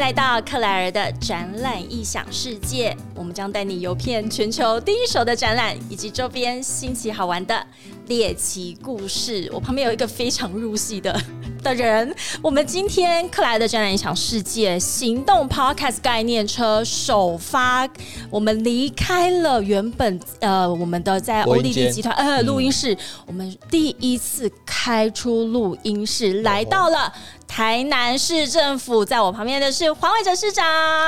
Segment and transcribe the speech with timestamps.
[0.00, 7.62] 来到克莱尔的展览异想世界，我们将带你游遍全球第一手的展览以及周边新奇好玩的
[8.06, 9.50] 猎奇故事。
[9.52, 11.20] 我旁边有一个非常入戏的
[11.62, 12.16] 的人。
[12.40, 17.86] 我们今天克莱尔的展览异想世界行动 Podcast 概念车首发，
[18.30, 22.96] 我们离开了原本呃我们的在欧丽丽集团呃录音室，
[23.26, 27.12] 我们第一次开出录音室，来到了。
[27.50, 30.64] 台南市政府，在我旁边的是黄伟哲市长。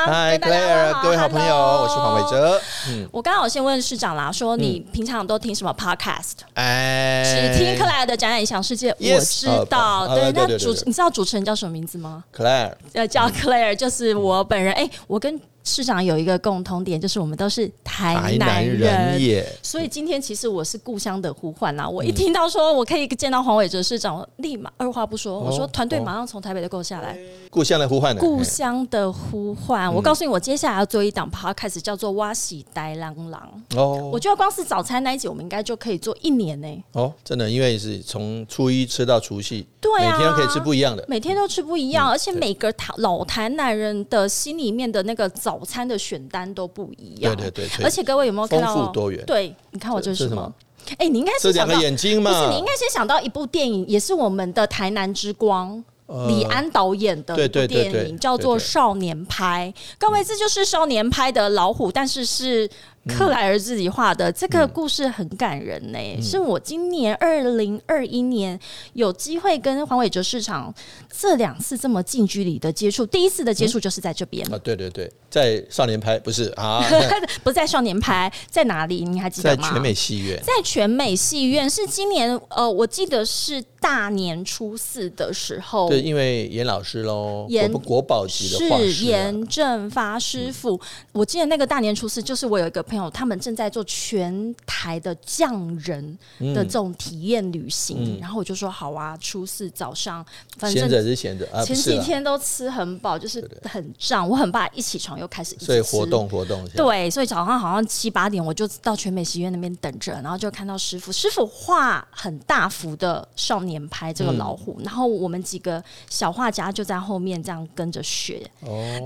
[0.07, 0.59] 嗨，各位
[1.01, 2.61] 各位好朋友，我是黄伟哲。
[2.89, 6.33] 嗯，我刚好先问市长啦，说你平常都听什么 podcast？
[6.55, 8.91] 哎，只听克莱尔的展览影响世界。
[8.99, 12.25] 我知道，对，那主你知道主持人叫什么名字吗？
[12.33, 14.75] 克莱尔，呃，叫克莱尔，就是我本人。
[14.75, 15.41] 哎，我跟。
[15.65, 21.89] 市长有一个共同点，就是我们都是台南人，所以今天其实我是故乡的呼唤啦。
[21.89, 27.17] 我一听到说我可以见到黄伟哲市长，立马二话不说，我说团队马上从台北的购下来。
[27.49, 29.93] 故乡的呼唤，故乡的呼唤。
[29.93, 33.63] 我告诉你，我接下来要做一档 podcast，叫做《挖喜呆郎郎》。
[33.79, 36.85] 哦，我觉得光是早餐那一集，我们应该就可以做一年呢。
[36.93, 45.52] 哦，真的，因为是从初一吃到除夕，对啊，每天都可以吃不一样的，每天都吃不一样，而且每个台老台南人的心里面的那个早。
[45.53, 48.75] 早餐的选单都不一样，对对对，而且各位有没有看到？
[48.75, 49.23] 丰富多元。
[49.27, 50.51] 对，你看我这是什么？
[50.97, 52.31] 哎，你应该是想到眼睛吗？
[52.31, 55.85] 不是，你应该先想到一部电影，也是我们的台南之光，
[56.27, 59.71] 李安导演的一部电影，叫做《少年派》。
[59.99, 62.67] 各位，这就是少年派的老虎，但是是。
[63.09, 68.57] 克莱尔自己画的这个故事很感人呢，是我今年二零二一年
[68.93, 70.73] 有机会跟黄伟哲市场
[71.11, 74.47] 这两次这么近距离的接触，第一次的接触就是在这边。
[74.55, 76.81] 啊，对对对，在少年拍不是啊，
[77.43, 79.05] 不在少年拍，在哪里？
[79.05, 79.63] 你还记得吗？
[79.63, 88.59] 在全美戏院，在全美戏院是今年呃，我记得是大年初四的时候，对，因为严老师喽，严国宝级的
[88.89, 90.81] 是严正发师傅，
[91.11, 92.81] 我记得那个大年初四就是我有一个。
[92.93, 100.25] 朋友，他们正在做全台的匠人的这种体验旅行，然后我就说好啊，初四早上，
[100.59, 118.47] 反正是闲着，前几天都吃很饱，就是很胀，我很怕一起床又开始，所以活动活动，对，所以早上好像七八点我就到全美戏院那边等着，然后就看到师傅，师傅画很大幅的少年拍这个老虎，然后我们几个小画家就在后面这样跟着学，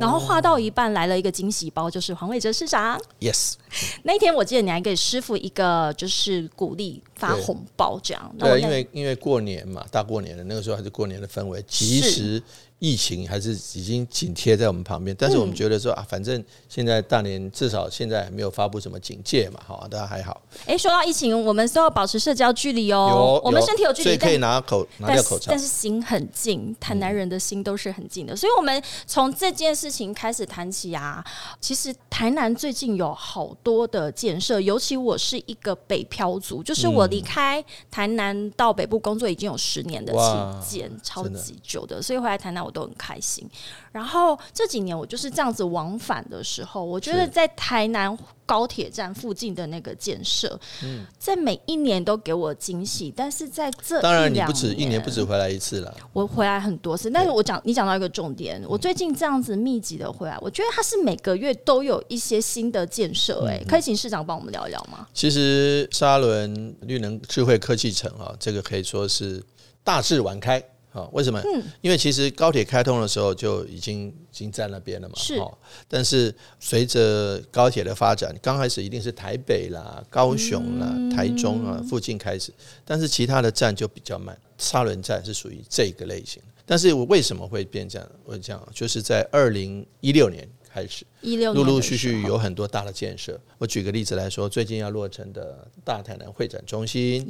[0.00, 3.52] 然后画到一半来了一个惊喜包，就是黄伟哲市长，yes。
[4.04, 12.42] 那天我记得你还给师傅一个就是鼓励发红包这样，对，因为因为过年嘛，大过年的那个时候还是过年的氛围，其实。
[12.78, 20.42] 疫情还是已经紧贴在我们旁边，但是我们觉得说啊，反正现在大年至少现在没有发布什么警戒嘛，哈，大家还好。
[20.66, 23.40] 哎，说到疫情，我们都要保持社交距离哦。
[23.42, 28.36] 我们身体有距离，所以可以拿口拿掉口罩，但是心很近，台南人的心都是很近的。
[28.36, 31.24] 所以，我们从这件事情开始谈起啊。
[31.58, 42.66] 其实台南最近有好多的建设，尤其我是一个北漂族，就是我离开台南到北部工作已经有十年的期间，超级久的，所以回来台南。
[42.66, 43.48] 我都很开心，
[43.92, 53.12] 然后这几年我就是这样子往返的时候，我觉得在台南高铁站附近的那个建设，嗯，在每一年都给我惊喜。
[53.14, 57.10] 但是在这当然你不止一年不止回来一次了，我回来很多次。
[57.10, 63.44] 但是我讲你讲到一个重点，我最近这样子密集的回来，我觉得它是每个月都有一些新的建设。
[63.46, 65.06] 哎，可以请市长帮我们聊一聊吗？
[65.12, 69.42] 其实沙伦绿能智慧科技城啊，这个可以说是
[69.82, 70.62] 大致晚开。
[70.96, 71.38] 啊，为什么？
[71.40, 75.14] 嗯，因为其实高铁开通的时候就已经已经在那边了嘛。
[75.16, 75.38] 是。
[75.86, 82.50] 但是随着高铁的发展，刚开始一定是台北啦、高雄啦、台中啊附近开始，
[82.84, 84.36] 但是其他的站就比较慢。
[84.56, 86.42] 沙轮站是属于这个类型。
[86.64, 88.08] 但是我为什么会变这样？
[88.24, 90.48] 我讲就是在二零一六年。
[90.76, 93.40] 开始，一六陆陆续续有很多大的建设。
[93.56, 97.26] 我举个例子来说，最近要落成的大台南会展中心，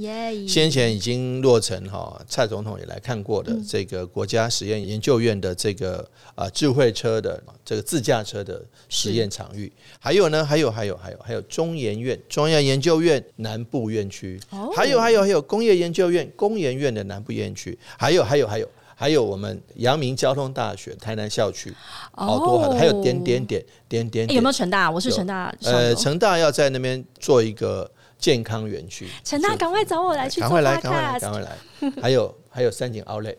[0.49, 6.05] 先前已经落成哈，蔡总统也来看过的这个国家实验研究院的这个
[6.35, 14.41] 啊智慧车的这个自驾车的实验场域，还有呢，还有还有还有还有中研院中央研究院南部院区，
[14.75, 18.69] 还有还有还有工业研究院工研院的南部院区，还有还有还有。
[18.99, 21.71] 还有我们阳明交通大学台南校区，
[22.13, 24.27] 好多好多，还有点点点点点。
[24.33, 24.91] 有没有成大？
[24.91, 25.55] 我是成大。
[25.65, 27.89] 呃，成大要在那边做一个
[28.19, 29.07] 健康园区。
[29.23, 31.59] 成大，赶快找我来去赶快来，赶快来，赶快来。
[32.01, 33.37] 还有还有三井 Outlet，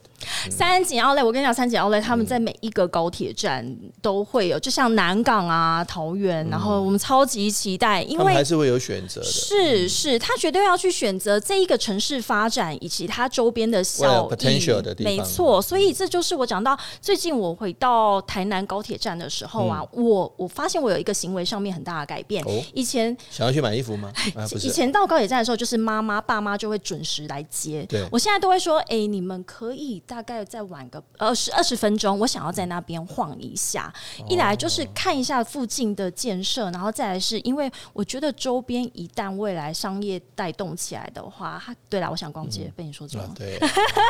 [0.50, 3.66] 三井奥莱，我跟你讲，三井奥莱他们在每一个高铁站
[4.02, 9.28] 都会有，就像南港啊、桃园，然后我们超级期待，因为还是会有选择的。
[9.28, 22.44] 是是，他绝对要去选择这一个城市发展以及它周边的效益 potential 的地方没错，所以这就是我讲到最近我回到台南高铁站的时候啊，我我发现我有一个行为上面很大的改变。
[22.44, 24.12] 哦以前想要去买衣服吗？
[24.36, 27.86] 啊，以，前到高铁站的时候，就是妈妈爸妈就会准时来接。
[27.88, 33.94] 对我现在都会说，哎、你们可以大概再晚个二十二十分钟，我想要在那边晃一下。
[34.28, 43.28] 一来就是看一下附近的建设，然后再来是因为我觉得周边一旦未来商业带动起来的话，它对啦，我想逛街，被你说中了。
[43.28, 43.60] 啊，对。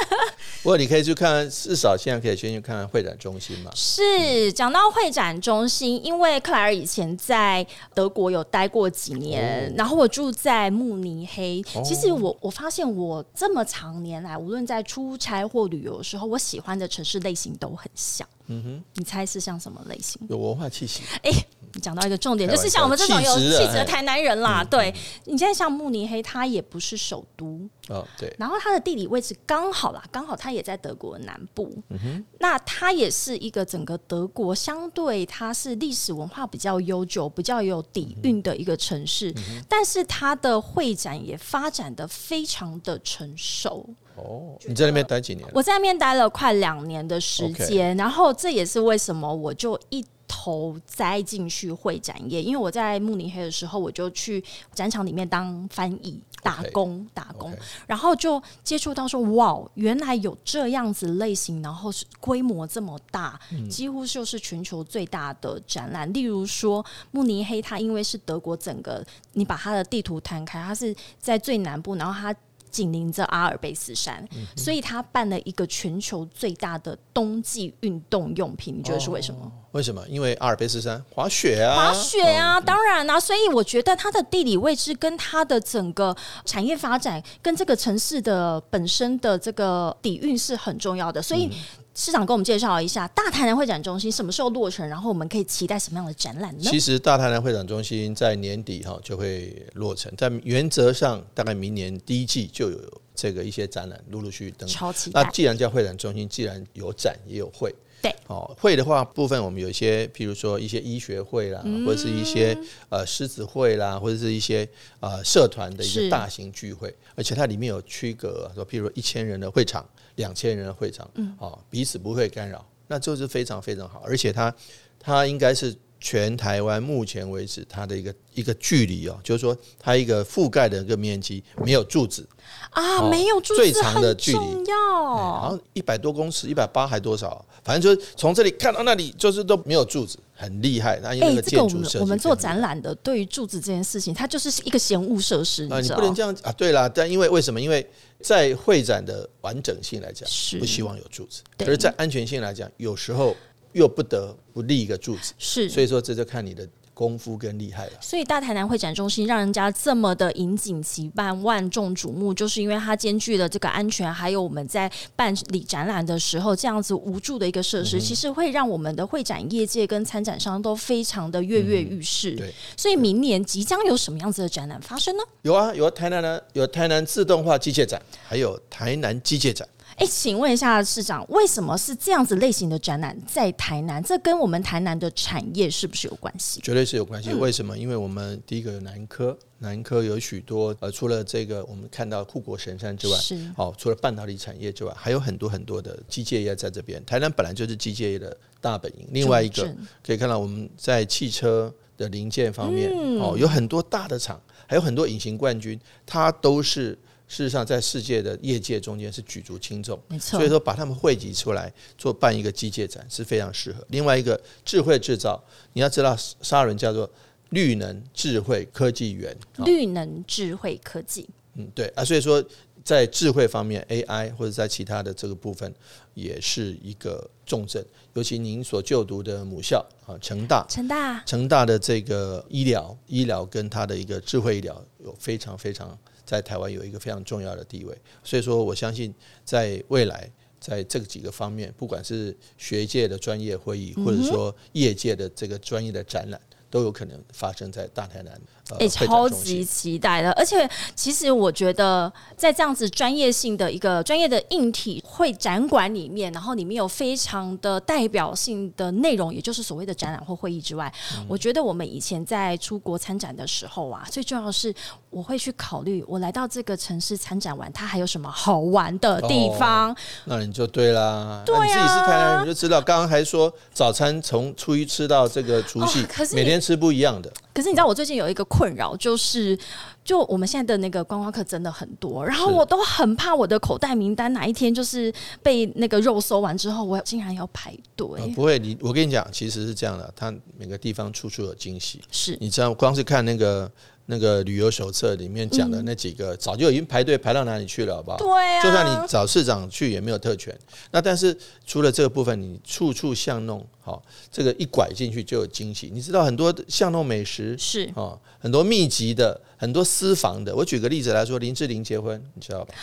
[0.61, 3.71] 不过你可以去看，至少现在可以先去看看会展中心嘛。
[3.73, 7.65] 是讲到会展中心，因为克莱尔以前在
[7.95, 11.63] 德国有待过几年，哦然后我住在慕尼黑。
[11.83, 18.27] 其实我我发现我这么长年来，无论在出差或旅有时候，我喜欢的城市类型都很像。
[18.47, 20.21] 嗯哼，你猜是像什么类型？
[20.29, 21.31] 有文化气息，哎、
[21.73, 24.63] 你讲到一个重点，就是像我们这种有气质的台南人啦。
[24.63, 24.93] 对，
[25.25, 27.59] 你现在像慕尼黑，它也不是首都，
[27.89, 31.71] 哦，对，然后它的地理位置刚好啦，刚好它也在德国的南部。
[31.89, 39.33] 嗯哼那它也是一个整个德国相对它是历史文化比较悠久、比较有底蕴的一个城市，
[39.67, 43.85] 但是它的会展也发展的非常的成熟。
[44.15, 45.47] 哦，你在那边待几年？
[45.53, 50.05] 我在那边待了快两年的时间然后这也是为什么我就一。
[50.29, 54.43] 头栽进去会展业，因为我在慕尼黑的时候，我就去
[54.73, 57.55] 展场里面当翻译打工打工
[57.87, 63.39] 然后就接触到说，哇，原来有这样子类型，然后是规模这么大，
[63.69, 66.11] 几乎就是全球最大的展览。
[66.11, 69.01] 例如说，慕尼黑，它因为是德国整个，
[69.31, 72.35] 你把它的地图摊开，它是在最南部，然后它。
[72.69, 78.77] 紧邻着阿尔卑斯山，所以他办了一个全球最大的冬季运动用品。
[78.77, 79.51] 你觉得是为什么？
[79.71, 80.03] 为什么？
[80.07, 86.15] 因为阿尔卑斯山滑雪啊，滑雪啊，当然啊，所以我觉得它的地理位置跟它的整个
[86.45, 91.21] 产业发展，跟这个城市的本身的这个底蕴是很重要的。
[91.21, 91.49] 所以
[91.97, 96.63] 市长给我们介绍一下大台南会展中心什么时候落成，然后我们可以期待什么样的展览呢？
[96.63, 102.79] 其实大台南会展中心在年底哈就会落成，在原则上大概明年第一季就有
[103.15, 104.69] 这个一些展览陆陆续续登。
[104.69, 105.23] 超期待。
[105.23, 111.85] 那既然叫会展中心，既然有展也有会，对，哦，会的话部分我们有一些，譬如说一些医学会啦，嗯。
[111.85, 112.57] 或者是一些
[112.89, 114.67] 呃狮子会啦，或者是一些
[114.99, 116.03] 呃社团的一是。
[116.03, 121.35] 个大型聚会，而且它里面有区隔，说譬如一千人的会场、两千人的会场，嗯。
[121.39, 124.53] 哦，彼此不会干扰，那就是非常非常好，而且它
[124.99, 125.75] 它应该是。
[125.99, 132.27] 全台湾目前为止，它的一个一个距离哦，就是说它一个覆盖的一个面积没有柱子，
[132.69, 135.05] 啊，哦没有柱子最长的距离重要。
[135.07, 140.99] 好像一百多公尺，一百八还多少，反正就是从这里看到那里，就是都没有柱子，很厉害。
[141.01, 146.51] 那因为哎、那个这个我们建筑设计我们做展览的，对于柱子这件事情，它就是一个闲物设施，啊，你不能这样啊。
[146.51, 147.59] 对啦，但因为为什么？
[147.59, 147.85] 因为
[148.21, 153.35] 在会展的完整性来讲，是不希望有柱子，可是，在安全性来讲，有时候
[153.77, 155.33] 又不得不立一个柱子。
[155.37, 157.91] 是所以说，这就看你的功夫跟厉害了。
[158.01, 172.31] 所以大台南会展中心让人家这么的引颈期盼、万众瞩目，就是因为它兼具了这个安全，还有我们在办理展览的时候这样子无助的一个设嗯施，其实会让我们的会展业界跟参展商都非常的跃跃欲试。
[172.35, 175.23] 对所以明年即将有什么样子的展览发生呢？
[175.43, 179.67] 有啊，有台南呢，有台南自动化机械展，还有台南机械展。
[179.97, 184.01] 哎，请问一下市长，为什么是这样子类型的展览在台南？
[184.03, 186.61] 这跟我们台南的产业是不是有关系？
[186.61, 187.33] 绝对是有关嗯系。
[187.33, 187.75] 为什么？
[187.75, 197.03] 因为我们第一个有南科，南科有许多呃，除了这个我们看到护国神山之外，是哦，除了半导体产业之外，还有很多很多的机械业在这边。
[197.03, 199.07] 台南本来就是机械业的大本营。
[199.11, 199.67] 另外一个
[200.05, 206.95] 可以看到我们在汽车的零件方面，嗯哦，有很多大的厂，还有很多隐形冠军，它都是。
[207.27, 213.85] 事实上，在世界的业界中间是举足轻重，没错所以说把他们汇集出来做办一个机械展是非常适合。
[213.89, 215.43] 另外一个智慧制造，
[215.73, 217.09] 你要知道沙伦叫做
[217.49, 221.27] 绿能智慧科技园，哦绿能智慧科技。
[221.55, 222.43] 嗯，对啊，所以说
[222.83, 225.73] 在智慧方面，AI 或者在其他的这个部分
[226.13, 227.83] 也是一个重症。
[228.13, 237.97] 尤其您所就读的母校啊，成大，成大，成大的这个医疗，医疗跟它的一个智慧医疗有非常非常在台湾有一个非常重要的地位。
[238.23, 239.11] 所以说，我相信
[239.43, 240.29] 在未来。
[240.59, 248.41] 在这几个方面，不管是学界的专业会议，或者说业界的这个专业的展览，都有可能发生在大台南
[248.79, 250.31] 哎、超级期待的！
[250.33, 264.73] 而且，其实我觉得，在这样子专业性的一个专业的硬体会展馆里面，然后里面有非常的代表性的内容，也就是所谓的展览或会议之外，嗯我觉得我们以前在出国参展的时候啊，最重要的是
[265.09, 269.95] 我会去考虑，我来到这个城市参展完，它还有什么好玩的地方。
[270.25, 271.43] 那你就对啦。
[271.45, 272.81] 对那你自己是啊台南人，你就知道。
[272.81, 277.31] 刚刚还说早餐从初一吃到这个除夕哦可是，每天吃不一样的。
[277.57, 279.57] 可是你知道，我最近有一个困扰，就是
[280.03, 285.11] 就我们现在的那个观光客真的很多，然后我都很怕我的口袋名单哪一天就是
[285.41, 288.07] 被那个肉搜完之后，我竟然要排队。
[288.19, 291.99] 呃不会，你我跟你讲，其实是这样的，它每个地方处处有惊喜。
[292.11, 293.71] 是你知道，光是看那个
[294.09, 298.17] 那个旅游手册里面讲的那几个，早就已经排队排到哪里去了，好不好？
[298.17, 300.57] 对啊，就算你找市长去也没有特权。
[300.91, 305.91] 那但是除了这个部分，你处处巷弄，好、这个一拐进去就有惊喜。
[305.93, 310.55] 你知道很多巷弄美食是哦，很多密集的，很多私房的。
[310.55, 312.73] 我举个例子来说，林志玲结婚，你知道吧？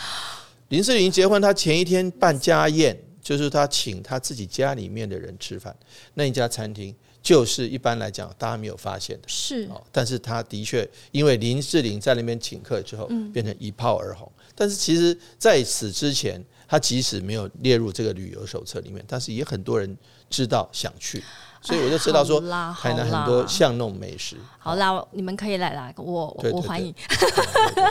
[0.69, 5.75] 林志玲结婚，她前一天办家宴，就是她请她自己家里面的人吃饭，
[6.13, 9.27] 那一家餐厅就是一般来讲大家没有发现的。
[9.27, 14.31] 是哦，但是他的确因为林志玲在那边请客之后，嗯变成一炮而红。
[14.53, 19.97] 但是其实在此之前，他即使没有列入这个旅游手册里面，但是也很多人
[20.29, 21.23] 知道想去，
[21.65, 24.37] 所以我就知道说哎好啦，台南很多巷弄美食。
[24.59, 26.93] 好啦，你们可以来啦，我对对对我欢迎。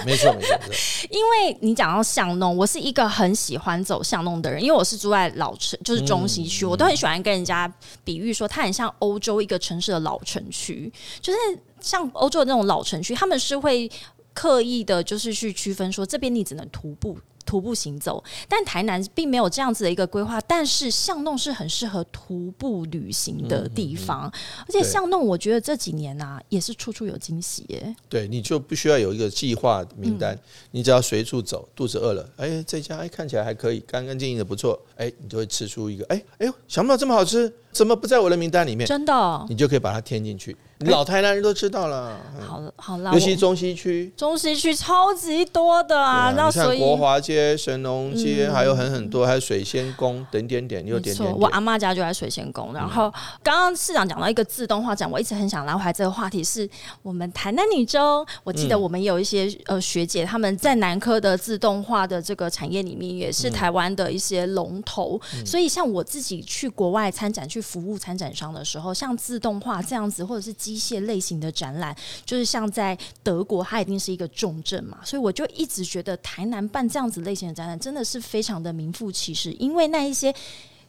[0.07, 0.59] 没错没错，
[1.11, 7.73] 因为你讲到巷弄，我是一个很喜欢走巷弄的人，因为我是住在老城，就是中西嗯区，我都很喜欢跟人家
[8.05, 11.39] 比喻说，它很像欧洲一个城市的老城区，就是
[11.81, 13.91] 像欧洲的那种老城区，他们是会
[14.33, 17.17] 刻意的，就是去区分说这边你只能徒步。
[17.45, 27.95] 徒步行走，但台南并没有这样子的一个规划，但是巷弄是很适合徒步旅行的地方，而且对巷弄我觉得这几年啊也是处处有惊喜耶。
[28.09, 30.39] 对，你就不需要有一个计划名单，
[30.71, 38.87] 你只要随处走，肚子饿了，哎，这家哎看起来还可以，干干净净的不错，哎，你就会吃出一个，哎哎呦，想不到这么好吃，怎么不在我的名单里面？
[38.87, 40.57] 真的哦，你就可以把它添进去。
[40.81, 44.13] 老台南人都知道了，嗯好了好啦，尤其中西区。
[44.17, 51.41] 中西区超级多的啊，对啊那所以国华街、神农街，嗯还有很很多，还有水仙宫等点点，又没错，点点点。
[51.41, 52.75] 我阿妈家就在水仙宫。
[52.75, 53.13] 然后
[53.43, 56.69] 刚刚市长讲到一个自动化展，我一直很想拉回来这个话题，是
[57.03, 58.27] 我们台南女中。
[58.43, 65.21] 我记得我们有一些呃学姐，他们在南科的自动化的这个产业里面，也是台湾的一些龙头。
[65.47, 71.95] 所以像我自己去国外参展、去服务参展商的时候，像自动化这样子，或者是机械类型的展览，
[72.25, 80.35] 就是像在德国，它一定是一个重镇嘛，所以我就一直觉得台南办这样子类型的展览，真的是非常的名副其实，因为那一些。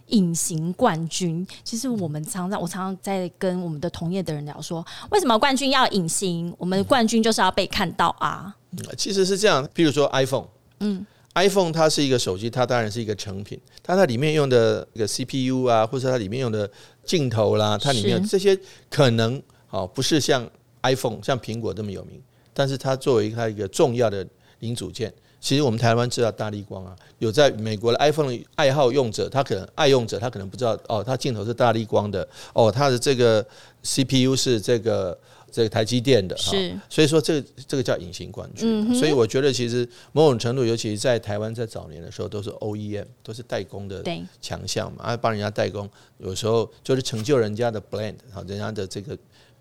[0.10, 6.54] 隐形冠军，其实我们常常，我常常在跟我们的同业的人聊说，为什么冠军要隐形？
[6.60, 8.56] 我们冠军就是要被看到啊！
[8.96, 10.46] 其实是这样，譬如说 iPhone，
[10.82, 11.04] 嗯
[11.34, 16.70] ，iPhone 它是一个手机，它当然是一个成品，它它里面用的一个 CPU 啊，或者它里面用的
[17.04, 18.56] 镜头啦，它里面这些
[18.92, 20.50] 可能哦不是像
[20.84, 22.22] iPhone 像苹果这么有名，
[22.54, 24.26] 但是它作为它一个重要的
[24.60, 25.14] 零组件。
[25.42, 33.46] 其实我们台湾知道大力光啊，有在美国的 iPhone 的爱好用者，他可能爱用者，他可能不知道哦，它镜头是大力光的，哦，它的这个
[33.84, 35.16] CPU 是这个
[35.52, 38.90] 这个台积电的，哈是所以说这个这个叫隐形冠军。
[38.90, 44.04] 嗯所以我觉得其实某种程度，尤其是在台湾在早年的时候，都是 OEM，都是代工的，
[44.42, 49.16] 强项嘛，啊，帮人家代工，有时候就是成就人家的 brand，好，人家的这个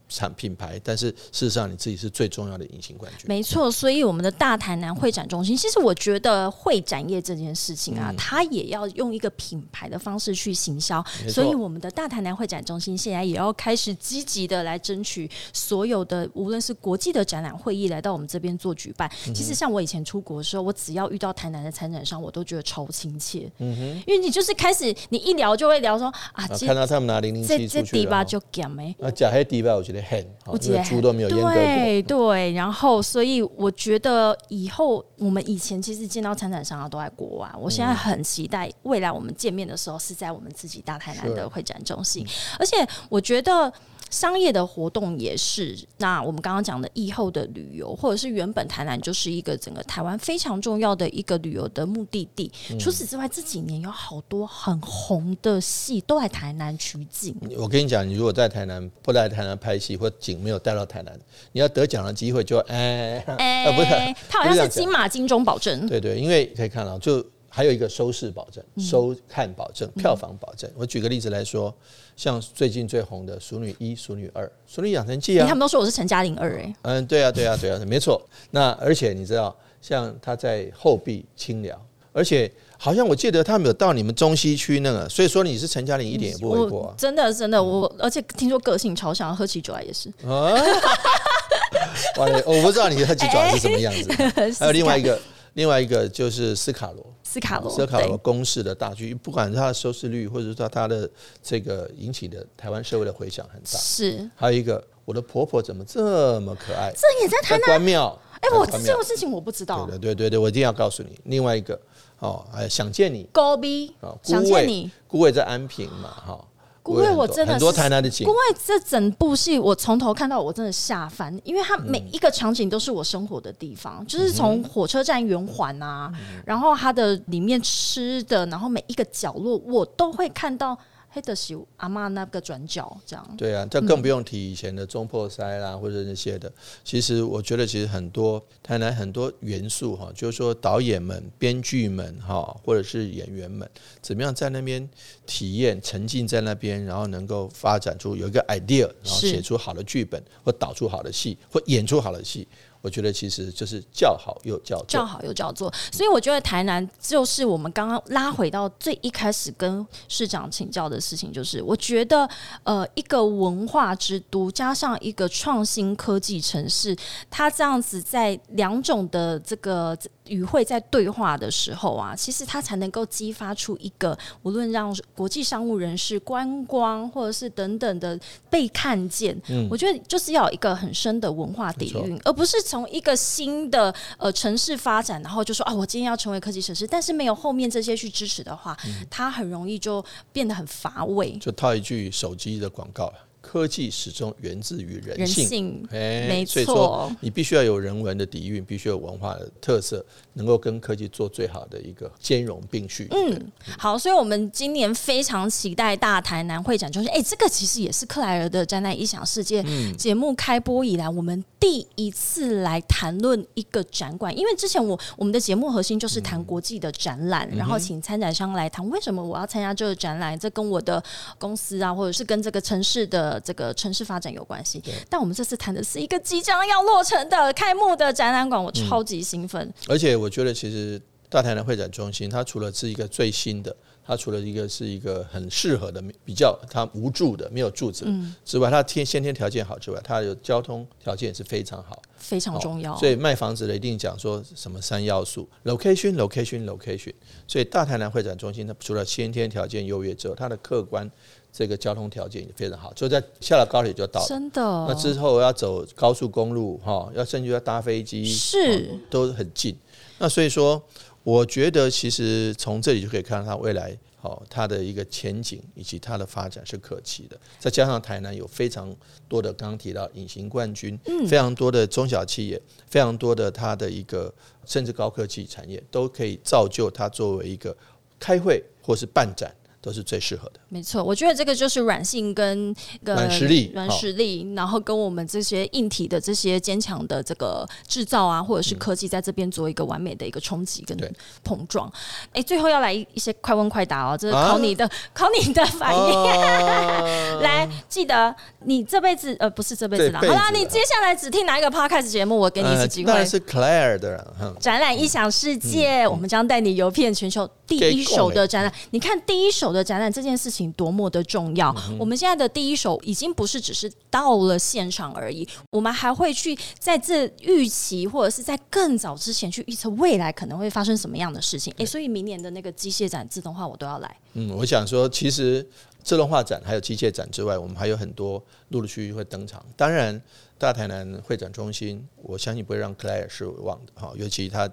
[0.09, 3.27] 产品牌，但是事实上你自己是最重要的隐形冠军。
[3.27, 11.05] 没错，所以我们的大台南会展中心，其实我觉得会展业这件事情啊，嗯它也要用一个品牌的方式去行销。
[11.29, 19.11] 所以我们的大台南会展中心现在也要开始积极的来争取所有的，无论是国际的展览会议来到我们这边做举办。
[19.27, 23.51] 嗯其实像我以前出国的时候，我只要遇到台南的参展商，我都觉得超亲切。
[23.59, 28.63] 嗯哼因为你就是开始你一聊就会聊说啊，啊，看到他们拿零零七这底吧出去。
[29.01, 31.53] 啊，假黑底吧，我觉得很，我觉得猪都没有阉割过。
[31.53, 42.27] 对对，然后所以我觉得以后我们以前其实见到参展商啊都在国外，我现在很期待未来我们见面的时候是在我们自己大台南的会展中心，
[42.59, 42.77] 而且
[43.09, 43.73] 我觉得。
[44.15, 52.49] 商业的活动也是，那我们刚刚讲的疫后的旅游，或者是原本台南就是一个整个台湾非常重要的一个旅游的目的地。
[52.79, 57.35] 除此之外，这几年有好多很红的戏都在台南取景。
[57.57, 61.19] 我跟你讲，你如果在台南不来台南拍戏，或景没有带到台南，
[61.51, 63.89] 你要得奖的机会就哎，哎、 呃不是
[64.29, 65.89] 他好像是金马金钟保证。
[65.89, 67.25] 对对，因为可以看到，就
[67.57, 70.69] 还有一个收视保证、收看保证、票房保证。
[70.75, 71.73] 我举个例子来说，
[72.17, 78.21] 像最近最红的《熟女一》《熟女二》《熟女养成记》啊哎他，们都说我是陈嘉玲二哎，嗯，对啊，对啊，对啊，没错。
[78.51, 81.81] 那而且你知道，像他在后壁清聊，
[82.13, 86.95] 而且好像我记得他们有到你们中西区那个，所以说你是陈嘉玲一点也不为过啊。
[86.99, 90.09] 真的真的我，而且听说个性超像，喝起酒来也是。
[90.27, 90.59] 啊！
[92.19, 94.11] 哇，我不知道你的鸡爪是什么样子。
[94.59, 95.21] 还有另外一个，
[95.53, 101.11] 另外一个就是斯卡罗，斯卡罗，斯卡罗公式的大剧，不管是它的收视率，或者说它的
[101.43, 103.77] 这个引起的台湾社会的回响很大。
[103.77, 106.93] 是，还有一个，我的婆婆怎么这么可爱？
[106.93, 107.67] 这也在台在南。
[107.67, 108.17] 关庙。
[108.41, 109.85] 哎，我这种事情我不知道。
[109.87, 111.19] 对对对对，我一定要告诉你。
[111.25, 111.77] 另外一个，
[112.21, 116.37] 哦，还有想见你，高逼哦，想见你。，顾伟在安平嘛，哈。
[116.37, 116.54] 孤
[116.93, 118.27] 味很多我真的很多是台南的景。
[118.27, 126.13] 因，为这整部戏我从头看到我真的下翻，因为它每一个场景都是我生活的地方，就是从火车站圆环啊，
[126.45, 130.79] 然后它的里面吃的，然后每一个角落我都会看到
[131.15, 133.35] 黑的喜阿妈那个转角这样。
[133.39, 136.53] 对啊，这更不用提以前的中破塞啦，或者那些的。
[136.83, 143.69] 其实我觉得，其实很多台南很多元素哈，就是说导演们、编剧们哈，或者是演员们，
[144.03, 144.87] 怎么样在那边
[145.25, 152.49] 体验、沉浸在那边，然后能够发展出有一个 idea，然后是写出好的剧本，或导出好的戏，或演出好的戏。
[152.85, 154.85] 我觉得其实就是叫好又叫座。
[154.87, 162.29] 叫好又叫座，所以我觉得台南就是我们刚刚拉回到最一开始跟市长请教的事情，就是我觉得
[162.63, 166.95] 呃一个文化之都加上一个创新科技城市，
[167.31, 179.35] 它这样子在两种的这个语汇在对话的时候啊，其实它才能够激发出一个无论让国际商务人士、观光或者是等等的被看见。
[179.71, 188.77] 我觉得就是要有一个很深的文化底蕴，而不是从一个新的呃城市发展，然后就说啊，我今天要成为科技城市，但是没有后面这些去支持的话，
[189.09, 191.39] 它很容易就变得很乏味。
[191.39, 193.13] 就套一句手机的广告：
[193.45, 195.87] 科技始终源自于人人性。
[195.91, 203.07] 哎没所以说错你必须要有人文的底蕴，必须有文化的特色，能够跟科技做最好的一个兼容并蓄。
[203.11, 207.13] 嗯，好，所以我们今年非常期待大台南会展中心。
[207.13, 214.37] 哎、这个其实也是克莱尔的展览异想世界嗯节目开播以来，我们第一次来谈论一个展馆。
[214.37, 221.03] 因为之前我我们的节目核心就是谈国际的展览，嗯然后请参展商来谈为什么我要参加这个展览，这跟我的
[221.39, 224.83] 公司啊，或者是跟这个城市的这个城市发展有关系。
[225.09, 229.73] 但我们这次谈的是一个即将要落成的开幕的展览馆，我超级兴奋。
[229.89, 233.75] 而且我觉得其实大台南会展中心，它除了是一个最新的，
[234.07, 238.07] 它除了一个是一个很适合的、比较它无柱的、没有柱子
[238.45, 242.01] 之外，它天先天条件好之外，它有交通条件也是非常好。
[242.17, 247.13] 非常重要，所以卖房子的一定讲说什么三要素：location、location、location。
[247.47, 251.11] 所以大台南会展中心，它除了先天条件优越之后，它的客观
[251.57, 254.27] 这个交通条件也非常好，就在下了高铁就到了。
[254.27, 254.61] 真的。
[254.89, 258.59] 那之后要走高速公路哈，要甚至要搭飞机，是
[258.91, 259.77] 哦都很近。
[260.19, 260.83] 那所以说，
[261.23, 267.39] 我觉得其实从这里就可以看到它未来哦，它的一个前景以及它的发展是可期的。
[267.61, 268.93] 再加上台南有非常
[269.29, 274.35] 多的刚刚提到隐形冠军，非常多的中小企业，非常多的它的一个
[274.67, 277.77] 甚至高科技产业，都可以造就它作为一个
[278.19, 279.55] 开会或是办展。
[279.85, 280.61] 都是最适合的。
[280.71, 290.97] 没错，我觉得这个就是软性跟跟软实力软实力，然后跟我们这些硬体的这些坚强的这个制造啊，或者是科技在这边做一个完美的一个冲击跟
[291.43, 291.93] 碰撞。
[292.33, 296.31] 哎，最后要来一些快问快答哦，这是啊考你的、 考你的反应。
[296.31, 303.11] 啊 来，记得你这辈子呃不是这辈子啦，好啦，这辈子啦你接下来只听哪一个 podcast 节目，我给你一次机会。
[303.11, 308.73] 呃当然是 Claire 的展览异想世界，我们将带你游遍全球第一手的展览。
[308.93, 311.75] 你看第一手的展览这件事情多么的重要。
[311.99, 321.75] 我们现在的第一手已经不是只是到了现场而已，我们还会去在这预期或者是在更早之前去预测未来可能会发生什么样的事情。
[321.79, 324.17] 诶，所以明年的那个机械展、自动化我都要来。
[324.35, 325.67] 嗯，我想说，其实
[326.03, 329.65] 自动化展还有机械展之外，我们还有很多陆陆续续会登场。
[329.77, 330.21] 当然，
[330.59, 334.71] 大台南会展中心，我相信不会让 Claire 失望的哈，尤其它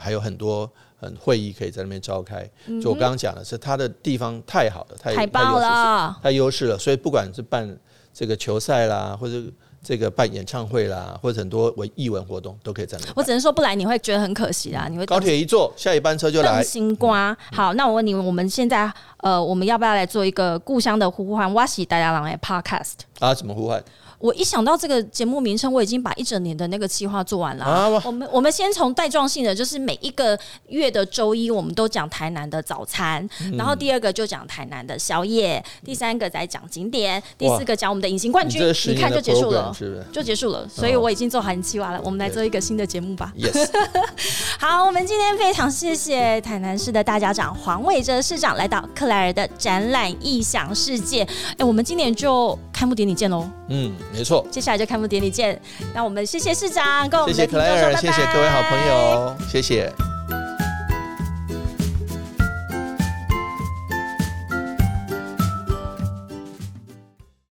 [0.00, 2.48] 还有很多嗯会议可以在那边召开。
[2.82, 6.18] 就我刚刚讲的是，它的地方太好了，太太棒，了！
[6.22, 7.78] 太优势了，所以不管是办
[8.12, 9.42] 这个球赛啦，或者
[9.82, 13.12] 这个办演唱会啦，或者很多文艺文活动，都可以在那。
[13.16, 16.64] 我只能说不来你会觉得很可惜啦，你会高铁一坐，下一班车就来邓。
[16.64, 17.36] 星瓜。
[17.52, 21.52] 好，那我问你，我们现在呃，我们要不要来做一个故乡的呼唤？
[21.54, 22.94] 哇西大家郎的 podcast？
[23.20, 23.82] 啊，怎么呼唤？
[24.20, 27.64] 我一想到这个节目名称，我已经把一整年的那个计划做完了。
[27.64, 39.72] 啊我们我们先从带状性的，就是每一个月的周一，我们都讲台南的早餐，嗯然后第二个就讲台南的宵夜，第三个再讲景点，第四个讲我们的隐形冠军你看就结束了。
[39.72, 42.00] 是是就结束了，所以我已经做好你计划了。
[42.04, 43.32] 我们来做一个新的节目吧。
[43.38, 43.70] ？Yes，
[44.60, 51.26] 好，我们今天非常谢谢台南市的大家长黄伟哲市长来到克莱尔的展览异想世界。
[51.56, 54.46] 哎，我们今年就开幕典礼见喽，嗯，没错。
[54.50, 55.60] 接下来就开幕典礼见。
[55.94, 59.90] 那我们谢谢市长跟我谢谢克莱尔，谢谢各位好朋友，谢谢。